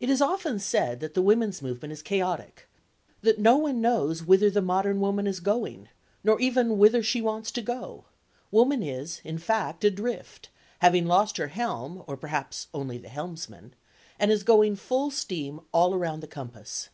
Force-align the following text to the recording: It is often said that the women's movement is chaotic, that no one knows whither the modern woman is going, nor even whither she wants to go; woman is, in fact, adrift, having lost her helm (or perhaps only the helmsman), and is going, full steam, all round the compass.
It 0.00 0.08
is 0.08 0.22
often 0.22 0.58
said 0.58 1.00
that 1.00 1.12
the 1.12 1.20
women's 1.20 1.60
movement 1.60 1.92
is 1.92 2.00
chaotic, 2.00 2.66
that 3.20 3.38
no 3.38 3.58
one 3.58 3.82
knows 3.82 4.22
whither 4.22 4.48
the 4.48 4.62
modern 4.62 4.98
woman 4.98 5.26
is 5.26 5.40
going, 5.40 5.90
nor 6.24 6.40
even 6.40 6.78
whither 6.78 7.02
she 7.02 7.20
wants 7.20 7.50
to 7.52 7.60
go; 7.60 8.06
woman 8.50 8.82
is, 8.82 9.20
in 9.24 9.36
fact, 9.36 9.84
adrift, 9.84 10.48
having 10.78 11.04
lost 11.04 11.36
her 11.36 11.48
helm 11.48 12.02
(or 12.06 12.16
perhaps 12.16 12.68
only 12.72 12.96
the 12.96 13.10
helmsman), 13.10 13.74
and 14.18 14.30
is 14.32 14.42
going, 14.42 14.74
full 14.74 15.10
steam, 15.10 15.60
all 15.70 15.94
round 15.98 16.22
the 16.22 16.26
compass. 16.26 16.88